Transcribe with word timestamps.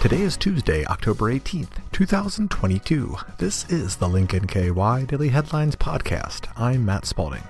Today 0.00 0.22
is 0.22 0.36
Tuesday, 0.36 0.84
October 0.86 1.32
18th, 1.32 1.68
2022. 1.92 3.16
This 3.38 3.68
is 3.70 3.96
the 3.96 4.08
Link 4.08 4.30
NKY 4.30 5.06
Daily 5.06 5.28
Headlines 5.28 5.76
Podcast. 5.76 6.48
I'm 6.56 6.84
Matt 6.84 7.04
Spalding. 7.06 7.42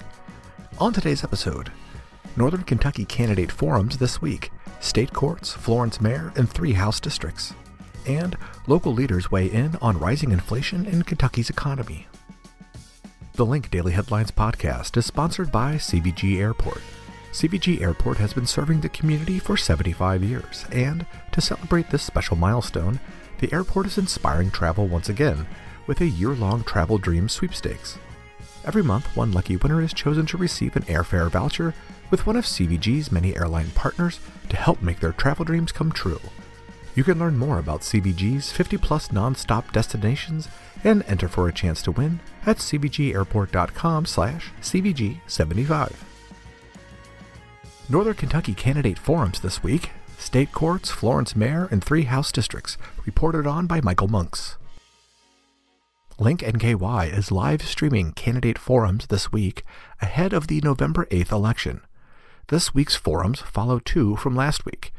On 0.78 0.92
today's 0.92 1.24
episode, 1.24 1.72
Northern 2.36 2.62
Kentucky 2.62 3.04
candidate 3.04 3.52
forums 3.52 3.98
this 3.98 4.20
week, 4.20 4.50
state 4.80 5.12
courts, 5.12 5.52
Florence 5.52 6.00
mayor, 6.00 6.32
and 6.36 6.50
three 6.50 6.72
House 6.72 7.00
districts, 7.00 7.54
and 8.06 8.36
local 8.66 8.92
leaders 8.92 9.30
weigh 9.30 9.46
in 9.50 9.76
on 9.82 9.98
rising 9.98 10.32
inflation 10.32 10.86
in 10.86 11.02
Kentucky's 11.02 11.50
economy. 11.50 12.06
The 13.34 13.46
Link 13.46 13.70
Daily 13.70 13.92
Headlines 13.92 14.30
Podcast 14.30 14.96
is 14.96 15.06
sponsored 15.06 15.52
by 15.52 15.76
CVG 15.76 16.38
Airport. 16.38 16.82
CVG 17.32 17.80
Airport 17.80 18.18
has 18.18 18.32
been 18.32 18.46
serving 18.46 18.80
the 18.80 18.88
community 18.88 19.38
for 19.38 19.56
75 19.56 20.24
years, 20.24 20.64
and 20.72 21.06
to 21.30 21.40
celebrate 21.40 21.88
this 21.88 22.02
special 22.02 22.36
milestone, 22.36 22.98
the 23.38 23.52
airport 23.52 23.86
is 23.86 23.98
inspiring 23.98 24.50
travel 24.50 24.88
once 24.88 25.08
again 25.08 25.46
with 25.86 26.00
a 26.00 26.06
year 26.06 26.30
long 26.30 26.64
Travel 26.64 26.98
Dreams 26.98 27.32
sweepstakes. 27.32 27.98
Every 28.64 28.82
month, 28.82 29.16
one 29.16 29.30
lucky 29.30 29.56
winner 29.56 29.80
is 29.80 29.94
chosen 29.94 30.26
to 30.26 30.36
receive 30.36 30.74
an 30.74 30.82
airfare 30.82 31.30
voucher 31.30 31.72
with 32.10 32.26
one 32.26 32.36
of 32.36 32.44
CVG's 32.44 33.12
many 33.12 33.36
airline 33.36 33.70
partners 33.70 34.18
to 34.48 34.56
help 34.56 34.82
make 34.82 34.98
their 34.98 35.12
travel 35.12 35.44
dreams 35.44 35.70
come 35.70 35.92
true. 35.92 36.20
You 36.96 37.04
can 37.04 37.20
learn 37.20 37.38
more 37.38 37.58
about 37.58 37.82
CVG's 37.82 38.50
50 38.50 38.76
plus 38.78 39.08
nonstop 39.08 39.70
destinations 39.70 40.48
and 40.82 41.04
enter 41.06 41.28
for 41.28 41.48
a 41.48 41.52
chance 41.52 41.80
to 41.82 41.92
win 41.92 42.18
at 42.44 42.56
cvgairport.com 42.56 44.06
slash 44.06 44.50
cvg75. 44.60 46.09
Northern 47.90 48.14
Kentucky 48.14 48.54
candidate 48.54 49.00
forums 49.00 49.40
this 49.40 49.64
week. 49.64 49.90
State 50.16 50.52
courts, 50.52 50.90
Florence 50.90 51.34
mayor, 51.34 51.66
and 51.72 51.82
three 51.82 52.04
House 52.04 52.30
districts. 52.30 52.78
Reported 53.04 53.48
on 53.48 53.66
by 53.66 53.80
Michael 53.80 54.06
Monks. 54.06 54.56
Link 56.16 56.40
NKY 56.40 57.12
is 57.12 57.32
live 57.32 57.62
streaming 57.62 58.12
candidate 58.12 58.58
forums 58.58 59.08
this 59.08 59.32
week 59.32 59.64
ahead 60.00 60.32
of 60.32 60.46
the 60.46 60.60
November 60.60 61.06
8th 61.06 61.32
election. 61.32 61.80
This 62.46 62.72
week's 62.72 62.94
forums 62.94 63.40
follow 63.40 63.80
two 63.80 64.14
from 64.14 64.36
last 64.36 64.64
week. 64.64 64.92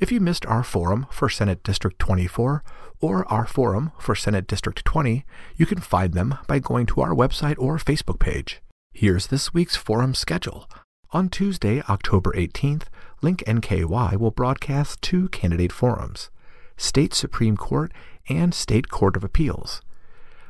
If 0.00 0.10
you 0.10 0.18
missed 0.18 0.46
our 0.46 0.64
forum 0.64 1.06
for 1.10 1.28
Senate 1.28 1.62
District 1.62 1.98
24 1.98 2.64
or 3.02 3.30
our 3.30 3.46
forum 3.46 3.92
for 3.98 4.14
Senate 4.14 4.46
District 4.46 4.82
20, 4.86 5.26
you 5.56 5.66
can 5.66 5.80
find 5.80 6.14
them 6.14 6.38
by 6.46 6.60
going 6.60 6.86
to 6.86 7.02
our 7.02 7.14
website 7.14 7.56
or 7.58 7.76
Facebook 7.76 8.18
page. 8.18 8.62
Here's 8.94 9.26
this 9.26 9.52
week's 9.52 9.76
forum 9.76 10.14
schedule. 10.14 10.66
On 11.10 11.30
Tuesday, 11.30 11.80
October 11.88 12.32
18th, 12.32 12.82
Link 13.22 13.42
NKY 13.46 14.18
will 14.18 14.30
broadcast 14.30 15.00
two 15.00 15.30
candidate 15.30 15.72
forums 15.72 16.28
State 16.76 17.14
Supreme 17.14 17.56
Court 17.56 17.92
and 18.28 18.54
State 18.54 18.90
Court 18.90 19.16
of 19.16 19.24
Appeals. 19.24 19.80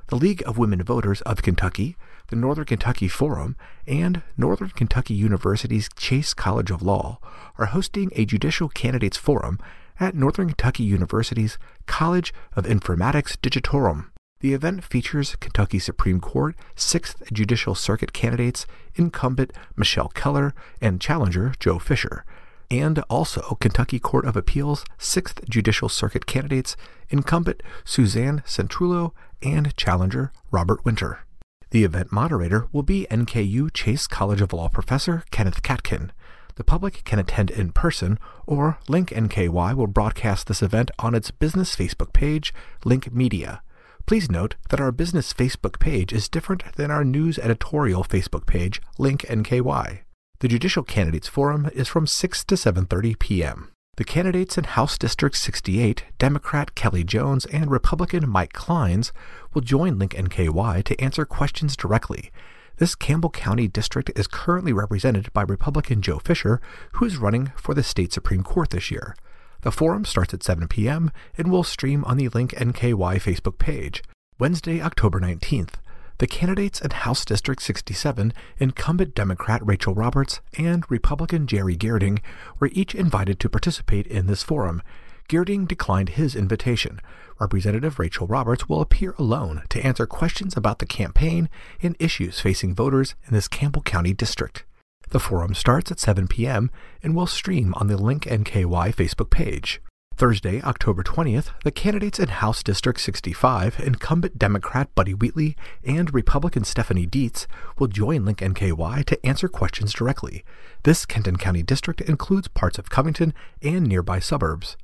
The 0.09 0.17
League 0.17 0.43
of 0.47 0.59
Women 0.59 0.83
Voters 0.83 1.21
of 1.21 1.43
Kentucky, 1.43 1.97
the 2.27 2.35
Northern 2.35 2.65
Kentucky 2.65 3.07
Forum, 3.07 3.55
and 3.87 4.23
Northern 4.37 4.71
Kentucky 4.71 5.15
University's 5.15 5.89
Chase 5.95 6.35
College 6.35 6.73
of 6.73 6.83
Law 6.83 7.21
are 7.57 7.67
hosting 7.67 8.11
a 8.17 8.25
judicial 8.25 8.69
candidates 8.69 9.17
forum 9.17 9.61
at 10.01 10.17
Northern 10.17 10.49
Kentucky 10.49 10.83
University's 10.83 11.57
College 11.87 12.35
of 12.57 12.67
Informatics 12.67 13.37
Digitorium. 13.41 14.11
The 14.41 14.55
event 14.55 14.85
features 14.85 15.35
Kentucky 15.35 15.81
Supreme 15.81 16.21
Court 16.21 16.55
6th 16.77 17.33
Judicial 17.33 17.75
Circuit 17.75 18.13
candidates 18.13 18.67
incumbent 18.95 19.53
Michelle 19.75 20.11
Keller 20.11 20.55
and 20.81 21.01
challenger 21.01 21.55
Joe 21.59 21.81
Fisher, 21.81 22.25
and 22.71 23.01
also 23.11 23.57
Kentucky 23.61 23.99
Court 23.99 24.25
of 24.25 24.37
Appeals 24.37 24.85
6th 24.97 25.49
Judicial 25.49 25.89
Circuit 25.89 26.27
candidates 26.27 26.77
incumbent 27.11 27.65
Susanne 27.85 28.45
Cetrulo 28.47 29.11
and 29.43 29.77
challenger 29.77 30.31
Robert 30.53 30.85
Winter. 30.85 31.25
The 31.71 31.83
event 31.83 32.13
moderator 32.13 32.69
will 32.71 32.85
be 32.85 33.09
NKU 33.11 33.75
Chase 33.75 34.07
College 34.07 34.41
of 34.41 34.53
Law 34.53 34.69
professor 34.69 35.25
Kenneth 35.33 35.65
Katkin. 35.65 36.11
The 36.55 36.63
public 36.63 37.03
can 37.05 37.19
attend 37.19 37.51
in 37.51 37.73
person, 37.73 38.21
or 38.47 38.79
Link 38.87 39.11
NKY 39.11 39.75
will 39.75 39.89
broadcast 39.89 40.47
this 40.47 40.63
event 40.63 40.93
on 41.01 41.17
its 41.17 41.33
business 41.33 41.75
Facebook 41.75 42.13
page, 42.13 42.55
Link 42.85 43.13
Media. 43.13 43.63
Please 44.09 44.31
note 44.31 44.57
that 44.71 44.81
our 44.81 44.91
business 44.91 45.35
Facebook 45.35 45.79
page 45.79 46.15
is 46.15 46.31
different 46.31 46.63
than 46.77 46.91
our 46.91 47.05
news 47.05 47.39
editorial 47.39 48.03
Facebook 48.03 48.47
page, 48.47 48.81
Link 48.97 49.21
NKY. 49.29 49.99
The 50.39 50.49
Judicial 50.49 50.83
Candidates 50.83 51.29
Forum 51.29 51.69
is 51.75 51.89
from 51.89 52.07
6 52.07 52.45
to 52.45 52.55
7:30 52.55 53.19
p.m. 53.19 53.71
The 53.99 54.05
candidates 54.05 54.57
in 54.57 54.65
House 54.65 54.97
District 54.97 55.37
68, 55.37 56.05
Democrat 56.17 56.75
Kelly 56.75 57.05
Jones 57.05 57.45
and 57.53 57.71
Republican 57.71 58.27
Mike 58.27 58.55
Clines, 58.55 59.13
will 59.53 59.61
join 59.61 59.99
Link 59.99 60.15
NKY 60.15 60.85
to 60.85 60.99
answer 60.99 61.27
questions 61.27 61.77
directly. 61.77 62.31
This 62.79 62.95
Campbell 62.95 63.29
County 63.29 63.69
district 63.69 64.11
is 64.17 64.27
currently 64.27 64.73
represented 64.73 65.31
by 65.35 65.43
Republican 65.43 66.01
Joe 66.01 66.19
Fisher, 66.19 66.63
who 66.93 67.05
is 67.05 67.19
running 67.19 67.53
for 67.57 67.75
the 67.75 67.83
state 67.83 68.15
Supreme 68.15 68.43
Court 68.43 68.71
this 68.71 68.91
year. 68.91 69.15
The 69.63 69.73
forum 69.73 70.05
starts 70.05 70.33
at 70.35 70.43
7 70.43 70.69
p.m. 70.69 71.11
and 71.37 71.51
will 71.51 71.65
stream 71.65 72.05
on 72.05 72.17
the 72.17 72.29
Link 72.29 72.53
NKY 72.53 73.17
Facebook 73.21 73.59
page. 73.59 74.03
Wednesday, 74.39 74.81
October 74.81 75.21
19th, 75.21 75.75
the 76.19 76.27
candidates 76.27 76.81
in 76.81 76.91
House 76.91 77.25
District 77.25 77.63
67, 77.63 78.33
incumbent 78.59 79.15
Democrat 79.15 79.61
Rachel 79.65 79.95
Roberts 79.95 80.41
and 80.57 80.89
Republican 80.91 81.47
Jerry 81.47 81.77
Gerding, 81.77 82.21
were 82.59 82.71
each 82.73 82.95
invited 82.95 83.39
to 83.41 83.49
participate 83.49 84.07
in 84.07 84.27
this 84.27 84.43
forum. 84.43 84.83
Gerding 85.29 85.69
declined 85.69 86.11
his 86.11 86.35
invitation. 86.35 87.01
Representative 87.41 87.99
Rachel 87.99 88.27
Roberts 88.27 88.69
will 88.69 88.81
appear 88.81 89.15
alone 89.19 89.63
to 89.69 89.81
answer 89.85 90.07
questions 90.07 90.57
about 90.57 90.79
the 90.81 90.87
campaign 90.87 91.49
and 91.83 91.95
issues 91.99 92.41
facing 92.41 92.75
voters 92.75 93.15
in 93.27 93.35
this 93.35 93.47
Campbell 93.47 93.83
County 93.83 94.13
district. 94.13 94.65
The 95.11 95.21
forum 95.21 95.55
starts 95.55 95.91
at 95.91 95.99
7 95.99 96.29
p.m. 96.29 96.71
and 97.03 97.15
will 97.15 97.27
stream 97.27 97.73
on 97.75 97.87
the 97.87 97.97
Link 97.97 98.25
NKY 98.25 98.95
Facebook 98.95 99.31
page. 99.31 99.81
Thursday, 100.17 100.61
October 100.63 101.03
20th, 101.03 101.51
the 101.63 101.71
candidates 101.71 102.19
in 102.19 102.29
House 102.29 102.63
District 102.63 103.01
65, 103.01 103.79
incumbent 103.79 104.37
Democrat 104.37 104.93
Buddy 104.95 105.15
Wheatley 105.15 105.57
and 105.85 106.13
Republican 106.13 106.65
Stephanie 106.65 107.07
Dietz, 107.07 107.47
will 107.79 107.87
join 107.87 108.25
Link 108.25 108.39
NKY 108.39 109.05
to 109.05 109.27
answer 109.27 109.49
questions 109.49 109.93
directly. 109.93 110.45
This 110.83 111.07
Kenton 111.07 111.37
County 111.37 111.63
district 111.63 112.01
includes 112.01 112.49
parts 112.49 112.79
of 112.79 112.91
Covington 112.91 113.33
and 113.63 113.87
nearby 113.87 114.19
suburbs. 114.19 114.77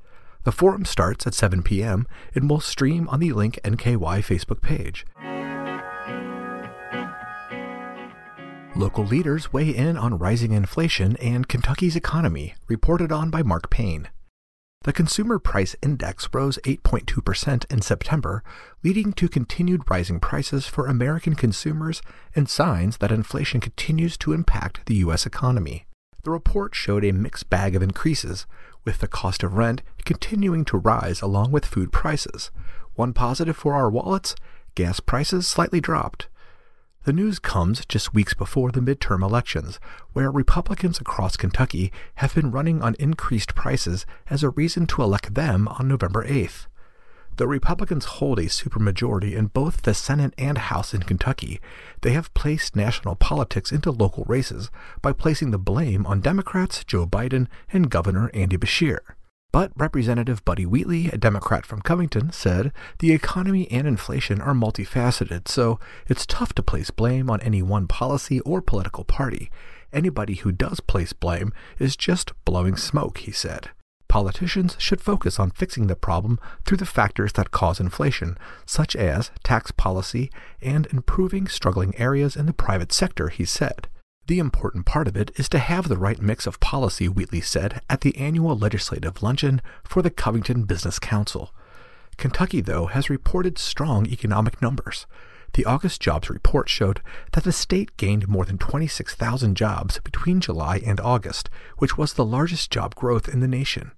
The 0.43 0.53
forum 0.53 0.85
starts 0.85 1.27
at 1.27 1.33
7 1.33 1.61
p.m. 1.63 2.07
and 2.33 2.49
will 2.49 2.61
stream 2.61 3.07
on 3.09 3.19
the 3.19 3.33
Link 3.33 3.59
NKY 3.63 3.97
Facebook 3.97 4.61
page. 4.61 5.05
Local 8.77 9.05
leaders 9.05 9.53
weigh 9.53 9.69
in 9.69 9.95
on 9.95 10.17
rising 10.17 10.51
inflation 10.51 11.15
and 11.21 11.47
Kentucky's 11.47 11.95
economy, 11.95 12.55
reported 12.67 13.09
on 13.09 13.29
by 13.29 13.41
Mark 13.41 13.69
Payne. 13.69 14.09
The 14.83 14.91
Consumer 14.91 15.39
Price 15.39 15.77
Index 15.81 16.27
rose 16.33 16.59
8.2% 16.65 17.71
in 17.71 17.81
September, 17.81 18.43
leading 18.83 19.13
to 19.13 19.29
continued 19.29 19.89
rising 19.89 20.19
prices 20.19 20.67
for 20.67 20.87
American 20.87 21.35
consumers 21.35 22.01
and 22.35 22.49
signs 22.49 22.97
that 22.97 23.13
inflation 23.13 23.61
continues 23.61 24.17
to 24.17 24.33
impact 24.33 24.85
the 24.87 24.95
U.S. 24.95 25.25
economy. 25.25 25.85
The 26.23 26.31
report 26.31 26.75
showed 26.75 27.05
a 27.05 27.13
mixed 27.13 27.49
bag 27.49 27.77
of 27.77 27.81
increases, 27.81 28.45
with 28.83 28.99
the 28.99 29.07
cost 29.07 29.41
of 29.41 29.53
rent 29.53 29.83
continuing 30.03 30.65
to 30.65 30.77
rise 30.77 31.21
along 31.21 31.51
with 31.51 31.65
food 31.65 31.93
prices. 31.93 32.51
One 32.95 33.13
positive 33.13 33.55
for 33.55 33.73
our 33.73 33.89
wallets 33.89 34.35
gas 34.75 34.99
prices 34.99 35.47
slightly 35.47 35.79
dropped. 35.79 36.27
The 37.05 37.13
news 37.13 37.37
comes 37.37 37.85
just 37.85 38.15
weeks 38.15 38.33
before 38.33 38.71
the 38.71 38.79
midterm 38.79 39.21
elections, 39.21 39.79
where 40.13 40.31
Republicans 40.31 40.99
across 40.99 41.37
Kentucky 41.37 41.91
have 42.15 42.33
been 42.33 42.49
running 42.49 42.81
on 42.81 42.95
increased 42.97 43.53
prices 43.53 44.07
as 44.27 44.41
a 44.41 44.49
reason 44.49 44.87
to 44.87 45.03
elect 45.03 45.35
them 45.35 45.67
on 45.67 45.87
November 45.87 46.25
8th. 46.25 46.65
The 47.37 47.47
Republicans 47.47 48.05
hold 48.05 48.39
a 48.39 48.45
supermajority 48.45 49.35
in 49.35 49.47
both 49.47 49.83
the 49.83 49.93
Senate 49.93 50.33
and 50.39 50.57
House 50.57 50.95
in 50.95 51.03
Kentucky. 51.03 51.61
They 52.01 52.13
have 52.13 52.33
placed 52.33 52.75
national 52.75 53.15
politics 53.15 53.71
into 53.71 53.91
local 53.91 54.23
races 54.23 54.71
by 55.03 55.13
placing 55.13 55.51
the 55.51 55.59
blame 55.59 56.07
on 56.07 56.21
Democrats 56.21 56.83
Joe 56.83 57.05
Biden 57.05 57.45
and 57.71 57.91
Governor 57.91 58.31
Andy 58.33 58.57
Beshear. 58.57 59.01
But 59.55 59.71
Representative 59.77 60.43
Buddy 60.43 60.65
Wheatley, 60.65 61.07
a 61.07 61.17
Democrat 61.17 61.65
from 61.65 61.81
Covington, 61.81 62.33
said 62.33 62.73
the 62.99 63.13
economy 63.13 63.71
and 63.71 63.87
inflation 63.87 64.41
are 64.41 64.53
multifaceted, 64.53 65.47
so 65.47 65.79
it's 66.07 66.25
tough 66.25 66.51
to 66.55 66.61
place 66.61 66.91
blame 66.91 67.29
on 67.29 67.39
any 67.39 67.61
one 67.61 67.87
policy 67.87 68.41
or 68.41 68.61
political 68.61 69.05
party. 69.05 69.49
Anybody 69.93 70.33
who 70.35 70.51
does 70.51 70.81
place 70.81 71.13
blame 71.13 71.53
is 71.79 71.95
just 71.95 72.33
blowing 72.43 72.75
smoke, 72.75 73.19
he 73.19 73.31
said. 73.31 73.69
Politicians 74.09 74.75
should 74.77 74.99
focus 74.99 75.39
on 75.39 75.51
fixing 75.51 75.87
the 75.87 75.95
problem 75.95 76.37
through 76.65 76.79
the 76.79 76.85
factors 76.85 77.31
that 77.31 77.51
cause 77.51 77.79
inflation, 77.79 78.37
such 78.65 78.93
as 78.93 79.31
tax 79.41 79.71
policy 79.71 80.29
and 80.61 80.85
improving 80.87 81.47
struggling 81.47 81.97
areas 81.97 82.35
in 82.35 82.45
the 82.45 82.51
private 82.51 82.91
sector, 82.91 83.29
he 83.29 83.45
said. 83.45 83.87
The 84.27 84.39
important 84.39 84.87
part 84.87 85.07
of 85.07 85.15
it 85.15 85.29
is 85.35 85.47
to 85.49 85.59
have 85.59 85.87
the 85.87 85.99
right 85.99 86.19
mix 86.19 86.47
of 86.47 86.59
policy, 86.59 87.07
Wheatley 87.07 87.41
said 87.41 87.81
at 87.87 88.01
the 88.01 88.17
annual 88.17 88.57
legislative 88.57 89.21
luncheon 89.21 89.61
for 89.83 90.01
the 90.01 90.09
Covington 90.09 90.63
Business 90.63 90.97
Council. 90.97 91.53
Kentucky, 92.17 92.59
though, 92.59 92.87
has 92.87 93.07
reported 93.07 93.59
strong 93.59 94.07
economic 94.07 94.63
numbers. 94.63 95.05
The 95.53 95.65
August 95.65 96.01
jobs 96.01 96.29
report 96.29 96.69
showed 96.69 97.01
that 97.33 97.43
the 97.43 97.51
state 97.51 97.95
gained 97.97 98.27
more 98.27 98.45
than 98.45 98.57
26,000 98.57 99.55
jobs 99.55 99.99
between 99.99 100.41
July 100.41 100.81
and 100.83 100.99
August, 100.99 101.49
which 101.77 101.95
was 101.95 102.13
the 102.13 102.25
largest 102.25 102.71
job 102.71 102.95
growth 102.95 103.29
in 103.29 103.41
the 103.41 103.47
nation. 103.47 103.91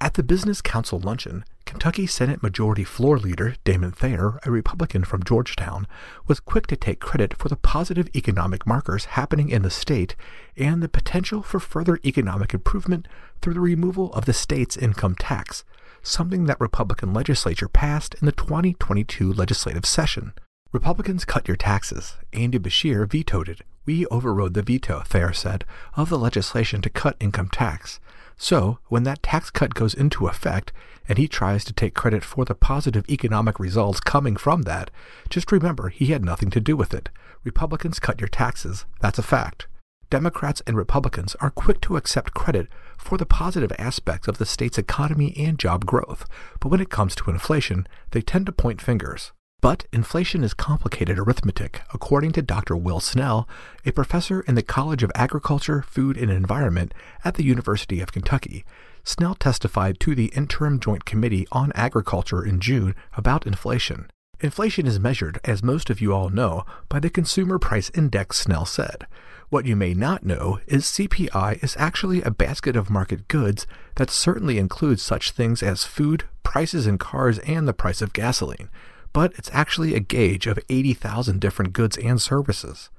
At 0.00 0.14
the 0.14 0.22
Business 0.22 0.60
Council 0.60 1.00
luncheon, 1.00 1.44
Kentucky 1.72 2.06
Senate 2.06 2.42
Majority 2.42 2.84
Floor 2.84 3.18
Leader 3.18 3.56
Damon 3.64 3.92
Thayer, 3.92 4.38
a 4.44 4.50
Republican 4.50 5.04
from 5.04 5.22
Georgetown, 5.22 5.86
was 6.26 6.38
quick 6.38 6.66
to 6.66 6.76
take 6.76 7.00
credit 7.00 7.34
for 7.38 7.48
the 7.48 7.56
positive 7.56 8.10
economic 8.14 8.66
markers 8.66 9.06
happening 9.06 9.48
in 9.48 9.62
the 9.62 9.70
state 9.70 10.14
and 10.54 10.82
the 10.82 10.88
potential 10.88 11.42
for 11.42 11.58
further 11.58 11.98
economic 12.04 12.52
improvement 12.52 13.08
through 13.40 13.54
the 13.54 13.60
removal 13.60 14.12
of 14.12 14.26
the 14.26 14.34
state's 14.34 14.76
income 14.76 15.14
tax, 15.14 15.64
something 16.02 16.44
that 16.44 16.60
Republican 16.60 17.14
legislature 17.14 17.68
passed 17.68 18.14
in 18.20 18.26
the 18.26 18.32
2022 18.32 19.32
legislative 19.32 19.86
session. 19.86 20.34
Republicans 20.72 21.24
cut 21.24 21.48
your 21.48 21.56
taxes. 21.56 22.16
Andy 22.34 22.58
Beshear 22.58 23.10
vetoed 23.10 23.48
it. 23.48 23.62
We 23.86 24.04
overrode 24.06 24.52
the 24.52 24.62
veto, 24.62 25.00
Thayer 25.00 25.32
said, 25.32 25.64
of 25.94 26.10
the 26.10 26.18
legislation 26.18 26.82
to 26.82 26.90
cut 26.90 27.16
income 27.18 27.48
tax. 27.48 27.98
So, 28.42 28.80
when 28.88 29.04
that 29.04 29.22
tax 29.22 29.50
cut 29.50 29.72
goes 29.72 29.94
into 29.94 30.26
effect, 30.26 30.72
and 31.08 31.16
he 31.16 31.28
tries 31.28 31.64
to 31.64 31.72
take 31.72 31.94
credit 31.94 32.24
for 32.24 32.44
the 32.44 32.56
positive 32.56 33.08
economic 33.08 33.60
results 33.60 34.00
coming 34.00 34.34
from 34.34 34.62
that, 34.62 34.90
just 35.30 35.52
remember 35.52 35.90
he 35.90 36.06
had 36.06 36.24
nothing 36.24 36.50
to 36.50 36.60
do 36.60 36.76
with 36.76 36.92
it. 36.92 37.08
Republicans 37.44 38.00
cut 38.00 38.20
your 38.20 38.28
taxes. 38.28 38.84
That's 39.00 39.20
a 39.20 39.22
fact. 39.22 39.68
Democrats 40.10 40.60
and 40.66 40.76
Republicans 40.76 41.36
are 41.36 41.50
quick 41.50 41.80
to 41.82 41.96
accept 41.96 42.34
credit 42.34 42.66
for 42.98 43.16
the 43.16 43.24
positive 43.24 43.70
aspects 43.78 44.26
of 44.26 44.38
the 44.38 44.44
state's 44.44 44.76
economy 44.76 45.32
and 45.38 45.56
job 45.56 45.86
growth, 45.86 46.28
but 46.58 46.68
when 46.68 46.80
it 46.80 46.90
comes 46.90 47.14
to 47.14 47.30
inflation, 47.30 47.86
they 48.10 48.20
tend 48.20 48.46
to 48.46 48.52
point 48.52 48.82
fingers. 48.82 49.30
But 49.62 49.86
inflation 49.92 50.42
is 50.42 50.54
complicated 50.54 51.20
arithmetic, 51.20 51.82
according 51.94 52.32
to 52.32 52.42
Dr. 52.42 52.76
Will 52.76 52.98
Snell, 52.98 53.48
a 53.86 53.92
professor 53.92 54.40
in 54.40 54.56
the 54.56 54.62
College 54.62 55.04
of 55.04 55.12
Agriculture, 55.14 55.82
Food, 55.82 56.16
and 56.16 56.32
Environment 56.32 56.92
at 57.24 57.34
the 57.34 57.44
University 57.44 58.00
of 58.00 58.10
Kentucky. 58.10 58.64
Snell 59.04 59.36
testified 59.36 60.00
to 60.00 60.16
the 60.16 60.32
Interim 60.34 60.80
Joint 60.80 61.04
Committee 61.04 61.46
on 61.52 61.70
Agriculture 61.76 62.44
in 62.44 62.58
June 62.58 62.96
about 63.16 63.46
inflation. 63.46 64.10
Inflation 64.40 64.88
is 64.88 64.98
measured, 64.98 65.38
as 65.44 65.62
most 65.62 65.90
of 65.90 66.00
you 66.00 66.12
all 66.12 66.28
know, 66.28 66.66
by 66.88 66.98
the 66.98 67.08
Consumer 67.08 67.60
Price 67.60 67.88
Index, 67.94 68.38
Snell 68.38 68.66
said. 68.66 69.06
What 69.48 69.64
you 69.64 69.76
may 69.76 69.94
not 69.94 70.26
know 70.26 70.58
is 70.66 70.86
CPI 70.86 71.62
is 71.62 71.76
actually 71.78 72.20
a 72.22 72.32
basket 72.32 72.74
of 72.74 72.90
market 72.90 73.28
goods 73.28 73.68
that 73.94 74.10
certainly 74.10 74.58
includes 74.58 75.02
such 75.02 75.30
things 75.30 75.62
as 75.62 75.84
food, 75.84 76.24
prices 76.42 76.88
in 76.88 76.98
cars, 76.98 77.38
and 77.40 77.68
the 77.68 77.72
price 77.72 78.02
of 78.02 78.12
gasoline 78.12 78.68
but 79.12 79.32
it's 79.36 79.50
actually 79.52 79.94
a 79.94 80.00
gauge 80.00 80.46
of 80.46 80.58
80,000 80.68 81.40
different 81.40 81.72
goods 81.72 81.96
and 81.98 82.20
services. 82.20 82.90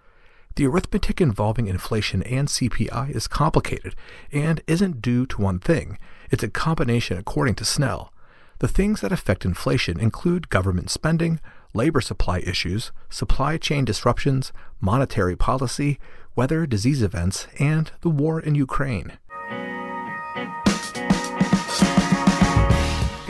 The 0.56 0.68
arithmetic 0.68 1.20
involving 1.20 1.68
inflation 1.68 2.22
and 2.24 2.48
CPI 2.48 3.16
is 3.16 3.28
complicated 3.28 3.96
and 4.32 4.62
isn't 4.68 5.02
due 5.02 5.26
to 5.26 5.42
one 5.42 5.60
thing. 5.60 5.98
It's 6.30 6.44
a 6.44 6.50
combination 6.50 7.18
according 7.18 7.56
to 7.56 7.66
Snell. 7.66 8.14
The 8.60 8.68
things 8.68 9.02
that 9.02 9.12
affect 9.12 9.46
inflation 9.46 10.00
include 10.00 10.50
government 10.50 10.92
spending, 10.92 11.40
labor 11.74 12.02
supply 12.02 12.40
issues, 12.40 12.92
supply 13.10 13.58
chain 13.58 13.84
disruptions, 13.84 14.54
monetary 14.80 15.36
policy, 15.36 16.00
weather, 16.36 16.68
disease 16.68 17.02
events, 17.02 17.48
and 17.60 17.92
the 18.02 18.10
war 18.10 18.40
in 18.40 18.54
Ukraine. 18.54 19.14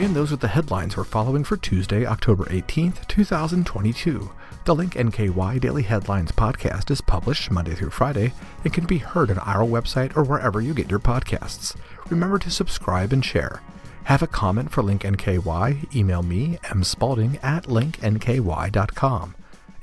And 0.00 0.14
those 0.14 0.32
are 0.32 0.36
the 0.36 0.48
headlines 0.48 0.96
we're 0.96 1.04
following 1.04 1.44
for 1.44 1.56
Tuesday, 1.56 2.04
October 2.04 2.46
18th, 2.46 3.06
2022. 3.06 4.32
The 4.64 4.74
Link 4.74 4.94
NKY 4.94 5.60
Daily 5.60 5.84
Headlines 5.84 6.32
podcast 6.32 6.90
is 6.90 7.00
published 7.00 7.52
Monday 7.52 7.76
through 7.76 7.90
Friday 7.90 8.32
and 8.64 8.72
can 8.72 8.86
be 8.86 8.98
heard 8.98 9.30
on 9.30 9.38
our 9.38 9.64
website 9.64 10.16
or 10.16 10.24
wherever 10.24 10.60
you 10.60 10.74
get 10.74 10.90
your 10.90 10.98
podcasts. 10.98 11.76
Remember 12.10 12.40
to 12.40 12.50
subscribe 12.50 13.12
and 13.12 13.24
share. 13.24 13.62
Have 14.04 14.20
a 14.20 14.26
comment 14.26 14.72
for 14.72 14.82
Link 14.82 15.02
NKY? 15.02 15.94
Email 15.94 16.24
me, 16.24 16.58
mspalding 16.64 17.42
at 17.44 17.64
linknky.com. 17.66 19.34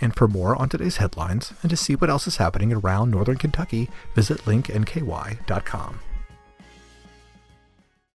And 0.02 0.16
for 0.16 0.28
more 0.28 0.56
on 0.58 0.68
today's 0.68 0.98
headlines 0.98 1.54
and 1.62 1.70
to 1.70 1.78
see 1.78 1.96
what 1.96 2.10
else 2.10 2.28
is 2.28 2.36
happening 2.36 2.74
around 2.74 3.12
northern 3.12 3.38
Kentucky, 3.38 3.90
visit 4.14 4.40
linknky.com. 4.40 6.00